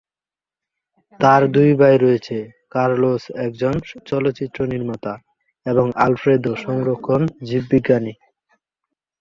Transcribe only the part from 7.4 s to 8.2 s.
জীববিজ্ঞানী।